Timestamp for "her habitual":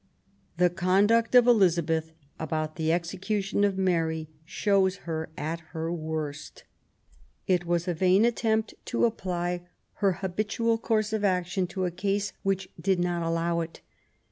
10.01-10.79